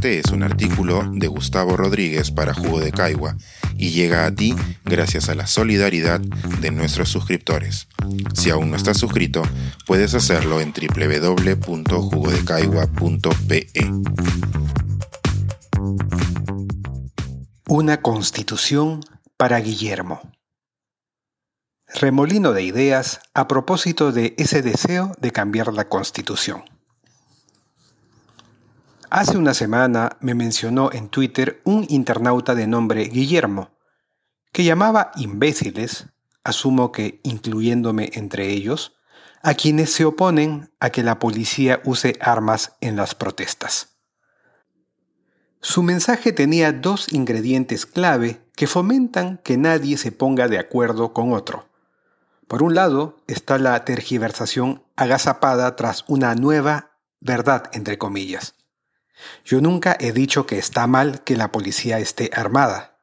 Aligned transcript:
Este 0.00 0.18
es 0.18 0.32
un 0.32 0.42
artículo 0.42 1.10
de 1.12 1.26
Gustavo 1.26 1.76
Rodríguez 1.76 2.30
para 2.30 2.54
Jugo 2.54 2.80
de 2.80 2.90
Caigua 2.90 3.36
y 3.76 3.90
llega 3.90 4.24
a 4.24 4.34
ti 4.34 4.56
gracias 4.82 5.28
a 5.28 5.34
la 5.34 5.46
solidaridad 5.46 6.20
de 6.20 6.70
nuestros 6.70 7.10
suscriptores. 7.10 7.86
Si 8.32 8.48
aún 8.48 8.70
no 8.70 8.78
estás 8.78 8.96
suscrito, 8.96 9.42
puedes 9.86 10.14
hacerlo 10.14 10.62
en 10.62 10.72
www.jugodecaigua.pe. 10.72 13.66
Una 17.68 18.00
constitución 18.00 19.00
para 19.36 19.60
Guillermo. 19.60 20.22
Remolino 21.88 22.54
de 22.54 22.62
ideas 22.62 23.20
a 23.34 23.46
propósito 23.46 24.12
de 24.12 24.34
ese 24.38 24.62
deseo 24.62 25.12
de 25.20 25.30
cambiar 25.30 25.74
la 25.74 25.90
constitución. 25.90 26.79
Hace 29.12 29.36
una 29.36 29.54
semana 29.54 30.16
me 30.20 30.36
mencionó 30.36 30.92
en 30.92 31.08
Twitter 31.08 31.60
un 31.64 31.84
internauta 31.88 32.54
de 32.54 32.68
nombre 32.68 33.02
Guillermo, 33.06 33.70
que 34.52 34.62
llamaba 34.62 35.10
imbéciles, 35.16 36.06
asumo 36.44 36.92
que 36.92 37.18
incluyéndome 37.24 38.10
entre 38.12 38.50
ellos, 38.50 38.94
a 39.42 39.54
quienes 39.54 39.92
se 39.92 40.04
oponen 40.04 40.70
a 40.78 40.90
que 40.90 41.02
la 41.02 41.18
policía 41.18 41.80
use 41.84 42.16
armas 42.20 42.76
en 42.80 42.94
las 42.94 43.16
protestas. 43.16 43.96
Su 45.60 45.82
mensaje 45.82 46.32
tenía 46.32 46.70
dos 46.70 47.12
ingredientes 47.12 47.86
clave 47.86 48.40
que 48.54 48.68
fomentan 48.68 49.38
que 49.38 49.56
nadie 49.56 49.98
se 49.98 50.12
ponga 50.12 50.46
de 50.46 50.60
acuerdo 50.60 51.12
con 51.12 51.32
otro. 51.32 51.68
Por 52.46 52.62
un 52.62 52.76
lado 52.76 53.16
está 53.26 53.58
la 53.58 53.84
tergiversación 53.84 54.84
agazapada 54.94 55.74
tras 55.74 56.04
una 56.06 56.36
nueva 56.36 56.92
verdad, 57.20 57.64
entre 57.72 57.98
comillas. 57.98 58.54
Yo 59.44 59.60
nunca 59.60 59.96
he 59.98 60.12
dicho 60.12 60.46
que 60.46 60.58
está 60.58 60.86
mal 60.86 61.22
que 61.24 61.36
la 61.36 61.52
policía 61.52 61.98
esté 61.98 62.30
armada. 62.32 62.98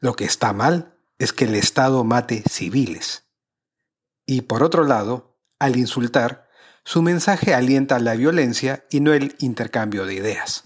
Lo 0.00 0.14
que 0.14 0.24
está 0.24 0.52
mal 0.52 0.94
es 1.18 1.32
que 1.32 1.44
el 1.44 1.54
Estado 1.54 2.02
mate 2.04 2.42
civiles. 2.48 3.24
Y 4.26 4.42
por 4.42 4.62
otro 4.62 4.84
lado, 4.84 5.38
al 5.58 5.76
insultar, 5.76 6.48
su 6.84 7.02
mensaje 7.02 7.54
alienta 7.54 7.98
la 8.00 8.14
violencia 8.14 8.84
y 8.90 9.00
no 9.00 9.12
el 9.12 9.36
intercambio 9.38 10.04
de 10.04 10.14
ideas. 10.14 10.64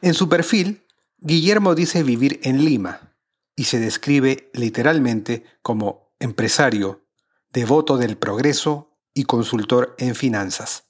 En 0.00 0.14
su 0.14 0.28
perfil, 0.28 0.84
Guillermo 1.18 1.74
dice 1.74 2.02
vivir 2.02 2.40
en 2.42 2.64
Lima 2.64 3.14
y 3.56 3.64
se 3.64 3.78
describe 3.78 4.50
literalmente 4.52 5.44
como 5.62 6.12
empresario, 6.18 7.06
devoto 7.52 7.96
del 7.96 8.16
progreso 8.18 8.90
y 9.14 9.24
consultor 9.24 9.94
en 9.98 10.14
finanzas. 10.14 10.84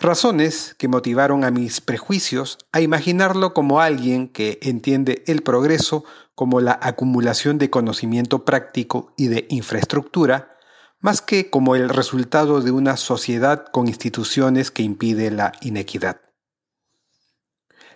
Razones 0.00 0.74
que 0.76 0.88
motivaron 0.88 1.44
a 1.44 1.50
mis 1.50 1.80
prejuicios 1.80 2.58
a 2.72 2.80
imaginarlo 2.80 3.54
como 3.54 3.80
alguien 3.80 4.28
que 4.28 4.58
entiende 4.62 5.22
el 5.26 5.42
progreso 5.42 6.04
como 6.34 6.60
la 6.60 6.78
acumulación 6.82 7.58
de 7.58 7.70
conocimiento 7.70 8.44
práctico 8.44 9.12
y 9.16 9.28
de 9.28 9.46
infraestructura, 9.50 10.56
más 11.00 11.20
que 11.20 11.48
como 11.48 11.76
el 11.76 11.88
resultado 11.88 12.60
de 12.60 12.72
una 12.72 12.96
sociedad 12.96 13.66
con 13.70 13.86
instituciones 13.86 14.70
que 14.70 14.82
impide 14.82 15.30
la 15.30 15.52
inequidad. 15.60 16.20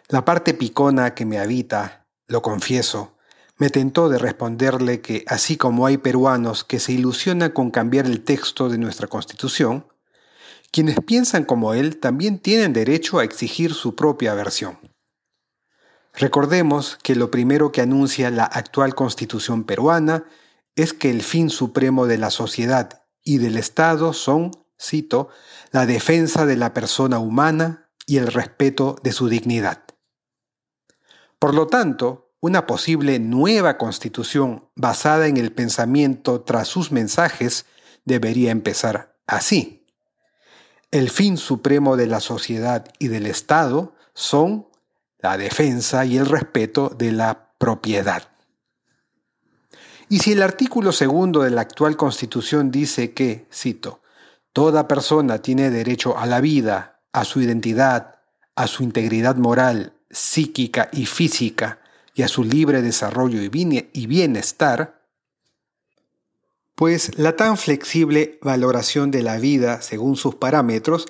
La 0.08 0.24
parte 0.24 0.54
picona 0.54 1.14
que 1.14 1.26
me 1.26 1.38
habita, 1.38 2.06
lo 2.28 2.42
confieso, 2.42 3.18
me 3.56 3.70
tentó 3.70 4.08
de 4.08 4.18
responderle 4.18 5.00
que 5.00 5.24
así 5.26 5.56
como 5.56 5.84
hay 5.84 5.98
peruanos 5.98 6.62
que 6.62 6.78
se 6.78 6.92
ilusionan 6.92 7.50
con 7.50 7.70
cambiar 7.72 8.06
el 8.06 8.22
texto 8.22 8.68
de 8.68 8.78
nuestra 8.78 9.08
constitución, 9.08 9.84
quienes 10.70 11.00
piensan 11.00 11.44
como 11.44 11.74
él 11.74 11.98
también 11.98 12.38
tienen 12.38 12.72
derecho 12.72 13.18
a 13.18 13.24
exigir 13.24 13.74
su 13.74 13.94
propia 13.94 14.34
versión. 14.34 14.78
Recordemos 16.14 16.98
que 17.02 17.14
lo 17.14 17.30
primero 17.30 17.70
que 17.70 17.80
anuncia 17.80 18.30
la 18.30 18.44
actual 18.44 18.94
constitución 18.94 19.64
peruana 19.64 20.24
es 20.74 20.92
que 20.92 21.10
el 21.10 21.22
fin 21.22 21.50
supremo 21.50 22.06
de 22.06 22.18
la 22.18 22.30
sociedad 22.30 23.04
y 23.22 23.38
del 23.38 23.56
Estado 23.56 24.12
son, 24.12 24.50
cito, 24.80 25.28
la 25.70 25.86
defensa 25.86 26.46
de 26.46 26.56
la 26.56 26.74
persona 26.74 27.18
humana 27.18 27.90
y 28.06 28.16
el 28.16 28.28
respeto 28.28 28.96
de 29.02 29.12
su 29.12 29.28
dignidad. 29.28 29.84
Por 31.38 31.54
lo 31.54 31.66
tanto, 31.66 32.32
una 32.40 32.66
posible 32.66 33.18
nueva 33.18 33.76
constitución 33.78 34.70
basada 34.74 35.26
en 35.26 35.36
el 35.36 35.52
pensamiento 35.52 36.40
tras 36.40 36.68
sus 36.68 36.90
mensajes 36.92 37.66
debería 38.04 38.50
empezar 38.50 39.16
así. 39.26 39.77
El 40.90 41.10
fin 41.10 41.36
supremo 41.36 41.96
de 41.96 42.06
la 42.06 42.20
sociedad 42.20 42.86
y 42.98 43.08
del 43.08 43.26
Estado 43.26 43.94
son 44.14 44.66
la 45.18 45.36
defensa 45.36 46.06
y 46.06 46.16
el 46.16 46.24
respeto 46.24 46.88
de 46.88 47.12
la 47.12 47.50
propiedad. 47.58 48.28
Y 50.08 50.20
si 50.20 50.32
el 50.32 50.42
artículo 50.42 50.92
segundo 50.92 51.42
de 51.42 51.50
la 51.50 51.60
actual 51.60 51.96
Constitución 51.96 52.70
dice 52.70 53.12
que, 53.12 53.46
cito, 53.52 54.00
toda 54.54 54.88
persona 54.88 55.42
tiene 55.42 55.70
derecho 55.70 56.16
a 56.16 56.24
la 56.24 56.40
vida, 56.40 57.00
a 57.12 57.24
su 57.24 57.42
identidad, 57.42 58.20
a 58.56 58.66
su 58.66 58.82
integridad 58.82 59.36
moral, 59.36 59.92
psíquica 60.10 60.88
y 60.90 61.04
física, 61.04 61.80
y 62.14 62.22
a 62.22 62.28
su 62.28 62.42
libre 62.42 62.80
desarrollo 62.82 63.40
y 63.42 64.06
bienestar, 64.06 64.97
pues 66.78 67.18
la 67.18 67.34
tan 67.34 67.56
flexible 67.56 68.38
valoración 68.40 69.10
de 69.10 69.24
la 69.24 69.38
vida 69.38 69.82
según 69.82 70.14
sus 70.14 70.36
parámetros 70.36 71.06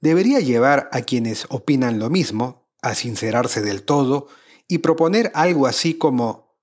debería 0.00 0.40
llevar 0.40 0.88
a 0.90 1.02
quienes 1.02 1.46
opinan 1.48 2.00
lo 2.00 2.10
mismo 2.10 2.68
a 2.82 2.96
sincerarse 2.96 3.62
del 3.62 3.84
todo 3.84 4.26
y 4.66 4.78
proponer 4.78 5.30
algo 5.36 5.68
así 5.68 5.94
como 5.94 6.58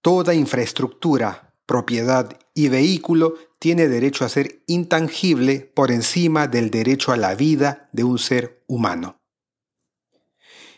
toda 0.00 0.34
infraestructura, 0.34 1.56
propiedad 1.66 2.38
y 2.54 2.68
vehículo 2.68 3.34
tiene 3.58 3.88
derecho 3.88 4.24
a 4.24 4.28
ser 4.28 4.62
intangible 4.68 5.58
por 5.58 5.90
encima 5.90 6.46
del 6.46 6.70
derecho 6.70 7.10
a 7.10 7.16
la 7.16 7.34
vida 7.34 7.88
de 7.92 8.04
un 8.04 8.20
ser 8.20 8.62
humano. 8.68 9.16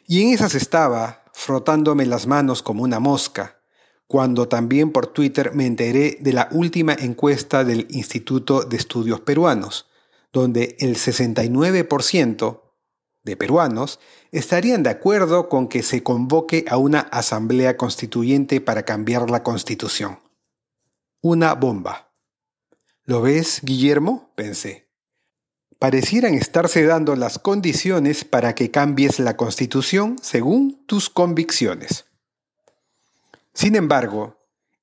Y 0.07 0.23
en 0.23 0.29
esas 0.29 0.55
estaba, 0.55 1.25
frotándome 1.35 2.07
las 2.07 2.27
manos 2.27 2.63
como 2.63 2.83
una 2.83 2.99
mosca, 2.99 3.60
cuando 4.11 4.49
también 4.49 4.91
por 4.91 5.07
Twitter 5.07 5.55
me 5.55 5.67
enteré 5.67 6.19
de 6.19 6.33
la 6.33 6.49
última 6.51 6.95
encuesta 6.95 7.63
del 7.63 7.87
Instituto 7.91 8.63
de 8.63 8.77
Estudios 8.77 9.21
Peruanos, 9.21 9.87
donde 10.33 10.75
el 10.81 10.97
69% 10.97 12.61
de 13.23 13.37
peruanos 13.37 14.01
estarían 14.33 14.83
de 14.83 14.91
acuerdo 14.91 15.49
con 15.49 15.69
que 15.69 15.85
se 15.85 16.03
convoque 16.03 16.65
a 16.69 16.77
una 16.77 16.99
asamblea 16.99 17.77
constituyente 17.77 18.61
para 18.61 18.83
cambiar 18.85 19.31
la 19.31 19.45
constitución. 19.45 20.19
Una 21.21 21.55
bomba. 21.55 22.13
¿Lo 23.05 23.23
ves, 23.23 23.61
Guillermo? 23.63 24.33
pensé. 24.35 24.91
Parecieran 25.79 26.35
estarse 26.35 26.83
dando 26.85 27.15
las 27.15 27.39
condiciones 27.39 28.25
para 28.25 28.57
que 28.57 28.73
cambies 28.73 29.21
la 29.21 29.37
constitución 29.37 30.17
según 30.21 30.85
tus 30.87 31.11
convicciones. 31.11 32.10
Sin 33.53 33.77
embargo, 33.77 34.37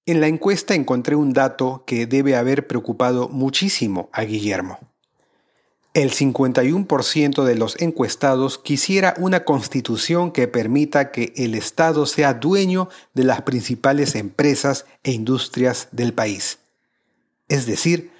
en 0.05 0.22
la 0.22 0.28
encuesta 0.28 0.73
encontré 0.75 1.16
un 1.16 1.33
dato 1.33 1.83
que 1.85 2.05
debe 2.05 2.35
haber 2.35 2.67
preocupado 2.67 3.28
muchísimo 3.29 4.09
a 4.13 4.23
Guillermo. 4.23 4.79
El 5.94 6.11
51% 6.11 7.44
de 7.44 7.55
los 7.55 7.81
encuestados 7.81 8.59
quisiera 8.59 9.16
una 9.17 9.44
constitución 9.45 10.31
que 10.31 10.47
permita 10.47 11.11
que 11.11 11.33
el 11.35 11.55
Estado 11.55 12.05
sea 12.05 12.35
dueño 12.35 12.88
de 13.16 13.23
las 13.23 13.41
principales 13.41 14.13
empresas 14.13 14.85
e 15.03 15.11
industrias 15.11 15.88
del 15.91 16.13
país. 16.13 16.59
Es 17.49 17.66
decir, 17.66 18.11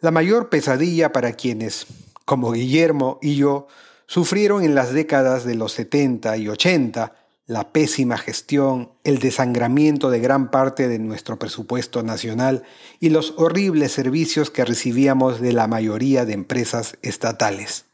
la 0.00 0.10
mayor 0.10 0.50
pesadilla 0.50 1.10
para 1.10 1.32
quienes, 1.32 1.86
como 2.24 2.52
Guillermo 2.52 3.18
y 3.22 3.36
yo, 3.36 3.66
sufrieron 4.06 4.62
en 4.62 4.74
las 4.74 4.92
décadas 4.92 5.44
de 5.44 5.54
los 5.54 5.72
70 5.72 6.36
y 6.36 6.48
80 6.48 7.14
la 7.46 7.72
pésima 7.72 8.18
gestión, 8.18 8.92
el 9.04 9.18
desangramiento 9.18 10.10
de 10.10 10.20
gran 10.20 10.50
parte 10.50 10.88
de 10.88 10.98
nuestro 10.98 11.38
presupuesto 11.38 12.02
nacional 12.02 12.62
y 13.00 13.10
los 13.10 13.34
horribles 13.36 13.92
servicios 13.92 14.50
que 14.50 14.64
recibíamos 14.64 15.40
de 15.40 15.52
la 15.52 15.66
mayoría 15.66 16.24
de 16.24 16.34
empresas 16.34 16.96
estatales. 17.02 17.86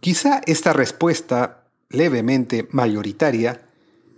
Quizá 0.00 0.40
esta 0.46 0.72
respuesta, 0.72 1.64
levemente 1.88 2.68
mayoritaria, 2.70 3.62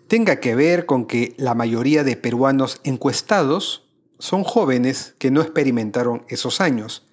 tenga 0.09 0.41
que 0.41 0.55
ver 0.55 0.87
con 0.87 1.07
que 1.07 1.35
la 1.39 1.55
mayoría 1.55 2.05
de 2.05 2.17
peruanos 2.17 2.81
encuestados 2.85 3.85
son 4.19 4.45
jóvenes 4.45 5.15
que 5.19 5.31
no 5.31 5.41
experimentaron 5.41 6.25
esos 6.29 6.61
años, 6.61 7.07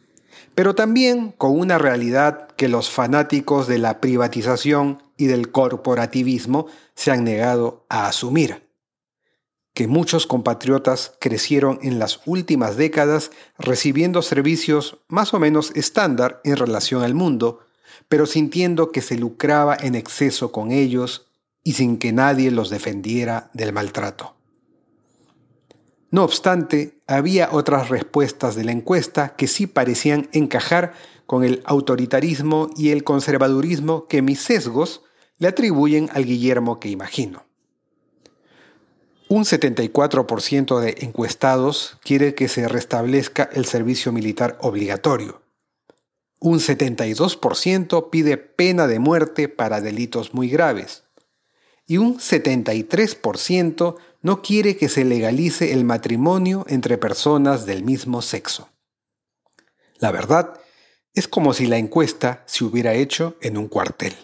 pero 0.55 0.75
también 0.75 1.31
con 1.31 1.57
una 1.57 1.77
realidad 1.77 2.47
que 2.57 2.67
los 2.67 2.89
fanáticos 2.89 3.67
de 3.67 3.77
la 3.77 4.01
privatización 4.01 5.01
y 5.17 5.25
del 5.25 5.51
corporativismo 5.51 6.67
se 6.95 7.11
han 7.11 7.23
negado 7.23 7.85
a 7.89 8.07
asumir. 8.07 8.69
Que 9.73 9.87
muchos 9.87 10.27
compatriotas 10.27 11.13
crecieron 11.19 11.79
en 11.81 11.97
las 11.97 12.21
últimas 12.25 12.75
décadas 12.75 13.31
recibiendo 13.57 14.21
servicios 14.21 14.97
más 15.07 15.33
o 15.33 15.39
menos 15.39 15.71
estándar 15.75 16.41
en 16.43 16.57
relación 16.57 17.03
al 17.03 17.13
mundo, 17.13 17.59
pero 18.09 18.25
sintiendo 18.25 18.91
que 18.91 19.01
se 19.01 19.17
lucraba 19.17 19.77
en 19.79 19.95
exceso 19.95 20.51
con 20.51 20.71
ellos 20.71 21.27
y 21.63 21.73
sin 21.73 21.97
que 21.97 22.11
nadie 22.11 22.51
los 22.51 22.69
defendiera 22.69 23.49
del 23.53 23.71
maltrato. 23.71 24.35
No 26.11 26.25
obstante, 26.25 27.01
había 27.07 27.49
otras 27.51 27.87
respuestas 27.87 28.55
de 28.55 28.65
la 28.65 28.73
encuesta 28.73 29.33
que 29.35 29.47
sí 29.47 29.65
parecían 29.65 30.27
encajar 30.33 30.93
con 31.25 31.45
el 31.45 31.61
autoritarismo 31.65 32.69
y 32.75 32.89
el 32.89 33.05
conservadurismo 33.05 34.07
que 34.07 34.21
mis 34.21 34.41
sesgos 34.41 35.01
le 35.37 35.47
atribuyen 35.47 36.09
al 36.13 36.25
Guillermo 36.25 36.81
que 36.81 36.89
imagino. 36.89 37.45
Un 39.29 39.45
74% 39.45 40.81
de 40.81 40.97
encuestados 41.05 41.97
quiere 42.03 42.35
que 42.35 42.49
se 42.49 42.67
restablezca 42.67 43.49
el 43.53 43.63
servicio 43.63 44.11
militar 44.11 44.57
obligatorio. 44.59 45.41
Un 46.39 46.59
72% 46.59 48.09
pide 48.09 48.35
pena 48.35 48.87
de 48.87 48.99
muerte 48.99 49.47
para 49.47 49.79
delitos 49.79 50.33
muy 50.33 50.49
graves. 50.49 51.05
Y 51.87 51.97
un 51.97 52.17
73% 52.17 53.95
no 54.21 54.41
quiere 54.41 54.77
que 54.77 54.89
se 54.89 55.03
legalice 55.03 55.73
el 55.73 55.83
matrimonio 55.83 56.65
entre 56.67 56.97
personas 56.97 57.65
del 57.65 57.83
mismo 57.83 58.21
sexo. 58.21 58.69
La 59.97 60.11
verdad 60.11 60.59
es 61.13 61.27
como 61.27 61.53
si 61.53 61.65
la 61.65 61.77
encuesta 61.77 62.43
se 62.45 62.63
hubiera 62.63 62.93
hecho 62.93 63.35
en 63.41 63.57
un 63.57 63.67
cuartel. 63.67 64.15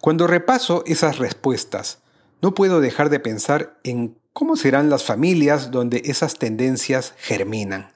Cuando 0.00 0.26
repaso 0.26 0.84
esas 0.86 1.18
respuestas, 1.18 1.98
no 2.40 2.54
puedo 2.54 2.80
dejar 2.80 3.10
de 3.10 3.20
pensar 3.20 3.80
en 3.84 4.18
cómo 4.32 4.56
serán 4.56 4.90
las 4.90 5.04
familias 5.04 5.70
donde 5.70 6.02
esas 6.04 6.38
tendencias 6.38 7.14
germinan. 7.16 7.92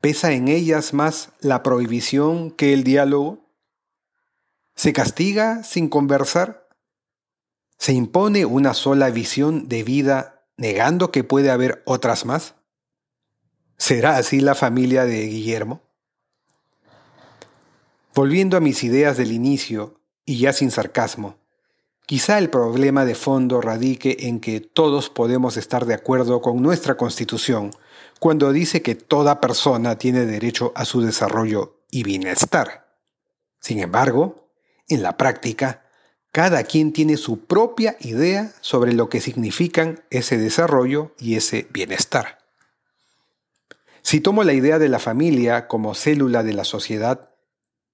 ¿Pesa 0.00 0.32
en 0.32 0.48
ellas 0.48 0.92
más 0.92 1.30
la 1.40 1.62
prohibición 1.62 2.50
que 2.50 2.72
el 2.72 2.84
diálogo? 2.84 3.46
¿Se 4.74 4.92
castiga 4.92 5.62
sin 5.62 5.88
conversar? 5.88 6.65
¿Se 7.78 7.92
impone 7.92 8.44
una 8.44 8.74
sola 8.74 9.10
visión 9.10 9.68
de 9.68 9.82
vida 9.82 10.44
negando 10.56 11.10
que 11.10 11.24
puede 11.24 11.50
haber 11.50 11.82
otras 11.86 12.24
más? 12.24 12.54
¿Será 13.76 14.16
así 14.16 14.40
la 14.40 14.54
familia 14.54 15.04
de 15.04 15.26
Guillermo? 15.26 15.82
Volviendo 18.14 18.56
a 18.56 18.60
mis 18.60 18.82
ideas 18.82 19.18
del 19.18 19.32
inicio, 19.32 20.00
y 20.24 20.38
ya 20.38 20.52
sin 20.52 20.70
sarcasmo, 20.70 21.36
quizá 22.06 22.38
el 22.38 22.50
problema 22.50 23.04
de 23.04 23.14
fondo 23.14 23.60
radique 23.60 24.16
en 24.20 24.40
que 24.40 24.60
todos 24.60 25.10
podemos 25.10 25.56
estar 25.56 25.86
de 25.86 25.94
acuerdo 25.94 26.40
con 26.40 26.62
nuestra 26.62 26.96
Constitución 26.96 27.70
cuando 28.18 28.52
dice 28.52 28.82
que 28.82 28.94
toda 28.94 29.40
persona 29.40 29.98
tiene 29.98 30.24
derecho 30.24 30.72
a 30.74 30.84
su 30.84 31.02
desarrollo 31.02 31.82
y 31.90 32.02
bienestar. 32.02 32.98
Sin 33.60 33.80
embargo, 33.80 34.50
en 34.88 35.02
la 35.02 35.16
práctica, 35.16 35.85
cada 36.36 36.64
quien 36.64 36.92
tiene 36.92 37.16
su 37.16 37.46
propia 37.46 37.96
idea 37.98 38.52
sobre 38.60 38.92
lo 38.92 39.08
que 39.08 39.22
significan 39.22 40.02
ese 40.10 40.36
desarrollo 40.36 41.12
y 41.18 41.36
ese 41.36 41.66
bienestar. 41.70 42.40
Si 44.02 44.20
tomo 44.20 44.44
la 44.44 44.52
idea 44.52 44.78
de 44.78 44.90
la 44.90 44.98
familia 44.98 45.66
como 45.66 45.94
célula 45.94 46.42
de 46.42 46.52
la 46.52 46.64
sociedad, 46.64 47.30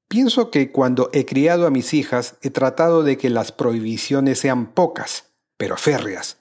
pienso 0.09 0.51
que 0.51 0.73
cuando 0.73 1.09
he 1.13 1.25
criado 1.25 1.69
a 1.69 1.71
mis 1.71 1.95
hijas 1.95 2.35
he 2.43 2.51
tratado 2.51 3.05
de 3.05 3.17
que 3.17 3.31
las 3.31 3.53
prohibiciones 3.53 4.41
sean 4.41 4.73
pocas, 4.73 5.27
pero 5.57 5.77
férreas, 5.77 6.39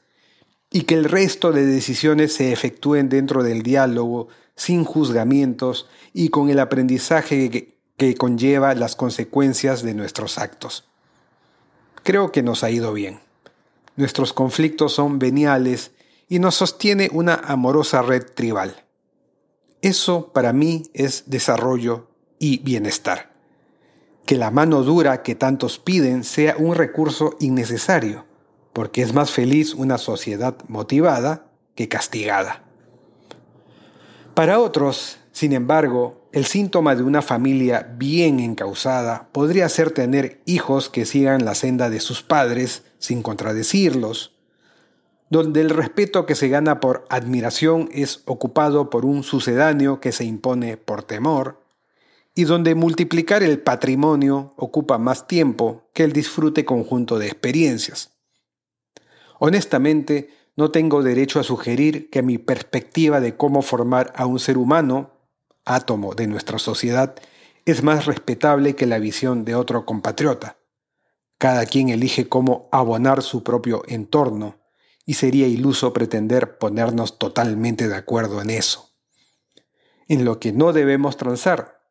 y 0.72 0.86
que 0.86 0.96
el 0.96 1.04
resto 1.04 1.52
de 1.52 1.68
decisiones 1.68 2.34
se 2.34 2.52
efectúen 2.52 3.10
dentro 3.10 3.44
del 3.44 3.62
diálogo, 3.62 4.28
sin 4.56 4.86
juzgamientos 4.86 5.88
y 6.14 6.30
con 6.30 6.50
el 6.50 6.58
aprendizaje 6.58 7.78
que, 7.96 8.16
conlleva 8.16 8.74
las 8.74 8.96
consecuencias 8.96 9.84
de 9.84 9.94
nuestros 9.94 10.40
actos. 10.40 10.91
Creo 12.04 12.32
que 12.32 12.44
nos 12.44 12.64
ha 12.64 12.72
ido 12.72 12.94
bien. 12.94 13.20
Nuestros 13.96 14.34
conflictos 14.34 14.94
son 14.94 15.20
veniales 15.20 15.92
y 16.28 16.40
nos 16.40 16.56
sostiene 16.56 17.10
una 17.12 17.36
amorosa 17.36 18.02
red 18.02 18.24
tribal. 18.34 18.86
Eso 19.82 20.32
para 20.32 20.54
mí 20.54 20.84
es 20.94 21.24
desarrollo 21.28 22.08
y 22.40 22.60
bienestar. 22.60 23.32
Que 24.26 24.38
la 24.38 24.50
mano 24.50 24.84
dura 24.84 25.24
que 25.24 25.36
tantos 25.36 25.78
piden 25.78 26.24
sea 26.24 26.56
un 26.58 26.76
recurso 26.76 27.36
innecesario, 27.40 28.26
porque 28.74 29.02
es 29.02 29.14
más 29.14 29.32
feliz 29.32 29.74
una 29.74 29.98
sociedad 29.98 30.56
motivada 30.68 31.48
que 31.76 31.90
castigada. 31.90 32.64
Para 34.34 34.60
otros, 34.60 35.20
sin 35.32 35.54
embargo, 35.54 36.21
el 36.32 36.46
síntoma 36.46 36.96
de 36.96 37.04
una 37.04 37.22
familia 37.22 37.94
bien 37.98 38.40
encausada 38.40 39.28
podría 39.32 39.68
ser 39.68 39.92
tener 39.92 40.42
hijos 40.46 40.90
que 40.90 41.06
sigan 41.06 41.44
la 41.44 41.56
senda 41.56 41.90
de 41.90 42.00
sus 42.00 42.24
padres 42.24 42.84
sin 43.00 43.22
contradecirlos, 43.22 44.38
donde 45.30 45.62
el 45.62 45.70
respeto 45.70 46.26
que 46.26 46.36
se 46.36 46.50
gana 46.50 46.80
por 46.80 47.06
admiración 47.10 47.90
es 47.92 48.22
ocupado 48.26 48.90
por 48.90 49.06
un 49.06 49.24
sucedáneo 49.24 50.00
que 50.00 50.12
se 50.12 50.24
impone 50.24 50.78
por 50.78 51.04
temor, 51.04 51.62
y 52.34 52.46
donde 52.46 52.76
multiplicar 52.76 53.44
el 53.44 53.60
patrimonio 53.60 54.54
ocupa 54.56 54.98
más 54.98 55.28
tiempo 55.28 55.90
que 55.94 56.04
el 56.04 56.14
disfrute 56.14 56.64
conjunto 56.64 57.20
de 57.20 57.28
experiencias. 57.28 58.12
Honestamente, 59.40 60.30
no 60.56 60.72
tengo 60.72 61.04
derecho 61.04 61.40
a 61.40 61.44
sugerir 61.44 62.10
que 62.10 62.22
mi 62.22 62.38
perspectiva 62.38 63.20
de 63.20 63.36
cómo 63.36 63.62
formar 63.62 64.14
a 64.16 64.26
un 64.26 64.40
ser 64.40 64.58
humano, 64.58 65.12
átomo 65.66 66.14
de 66.16 66.28
nuestra 66.28 66.60
sociedad, 66.60 67.16
es 67.66 67.84
más 67.84 68.06
respetable 68.06 68.76
que 68.76 68.86
la 68.86 69.00
visión 69.00 69.46
de 69.46 69.56
otro 69.56 69.86
compatriota. 69.86 70.58
Cada 71.38 71.66
quien 71.66 71.90
elige 71.90 72.28
cómo 72.28 72.70
abonar 72.72 73.22
su 73.22 73.44
propio 73.44 73.84
entorno, 73.88 74.60
y 75.06 75.16
sería 75.16 75.48
iluso 75.48 75.94
pretender 75.94 76.58
ponernos 76.58 77.18
totalmente 77.18 77.88
de 77.88 77.96
acuerdo 77.96 78.42
en 78.42 78.50
eso. 78.50 78.96
En 80.08 80.26
lo 80.26 80.40
que 80.40 80.52
no 80.52 80.74
debemos 80.74 81.18
transar, 81.18 81.82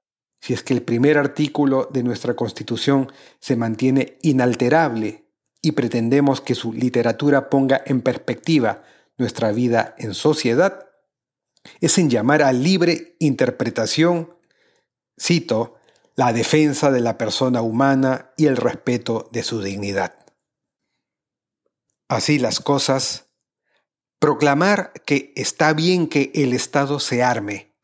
si 0.40 0.54
es 0.54 0.62
que 0.62 0.74
el 0.74 0.82
primer 0.82 1.18
artículo 1.18 1.88
de 1.90 2.02
nuestra 2.02 2.34
Constitución 2.34 3.12
se 3.40 3.56
mantiene 3.56 4.18
inalterable 4.22 5.26
y 5.60 5.72
pretendemos 5.72 6.40
que 6.40 6.54
su 6.54 6.72
literatura 6.72 7.50
ponga 7.50 7.82
en 7.84 8.00
perspectiva 8.00 8.82
nuestra 9.18 9.52
vida 9.52 9.94
en 9.98 10.14
sociedad, 10.14 10.89
es 11.80 11.98
en 11.98 12.10
llamar 12.10 12.42
a 12.42 12.52
libre 12.52 13.16
interpretación, 13.18 14.34
cito, 15.20 15.76
la 16.16 16.32
defensa 16.32 16.90
de 16.90 17.00
la 17.00 17.18
persona 17.18 17.62
humana 17.62 18.32
y 18.36 18.46
el 18.46 18.56
respeto 18.56 19.28
de 19.32 19.42
su 19.42 19.62
dignidad. 19.62 20.14
Así 22.08 22.38
las 22.38 22.60
cosas, 22.60 23.26
proclamar 24.18 24.92
que 25.06 25.32
está 25.36 25.72
bien 25.72 26.08
que 26.08 26.30
el 26.34 26.52
Estado 26.52 27.00
se 27.00 27.22
arme 27.22 27.74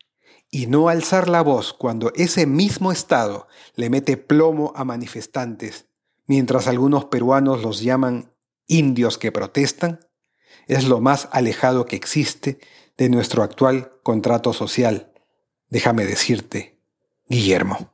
y 0.50 0.66
no 0.66 0.88
alzar 0.88 1.28
la 1.28 1.42
voz 1.42 1.72
cuando 1.72 2.12
ese 2.14 2.46
mismo 2.46 2.92
Estado 2.92 3.46
le 3.74 3.90
mete 3.90 4.16
plomo 4.16 4.72
a 4.76 4.84
manifestantes, 4.84 5.86
mientras 6.26 6.66
algunos 6.66 7.06
peruanos 7.06 7.62
los 7.62 7.80
llaman 7.80 8.32
indios 8.66 9.16
que 9.16 9.32
protestan, 9.32 10.00
es 10.66 10.84
lo 10.84 11.00
más 11.00 11.28
alejado 11.30 11.86
que 11.86 11.96
existe 11.96 12.58
de 12.96 13.08
nuestro 13.08 13.42
actual 13.42 13.92
contrato 14.02 14.52
social. 14.52 15.12
Déjame 15.68 16.06
decirte, 16.06 16.80
Guillermo. 17.28 17.92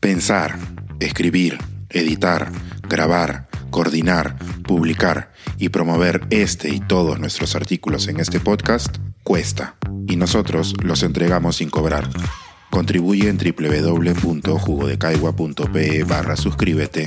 Pensar, 0.00 0.56
escribir, 0.98 1.58
editar, 1.90 2.50
grabar, 2.88 3.48
coordinar, 3.70 4.38
publicar 4.62 5.32
y 5.58 5.68
promover 5.68 6.26
este 6.30 6.70
y 6.70 6.80
todos 6.80 7.20
nuestros 7.20 7.54
artículos 7.54 8.08
en 8.08 8.18
este 8.18 8.40
podcast 8.40 8.96
cuesta 9.22 9.76
y 10.08 10.16
nosotros 10.16 10.74
los 10.82 11.02
entregamos 11.02 11.56
sin 11.56 11.68
cobrar. 11.70 12.08
Contribuye 12.70 13.28
en 13.28 13.36
www.jugodecaigua.pe 13.36 16.04
barra 16.04 16.36
suscríbete 16.36 17.06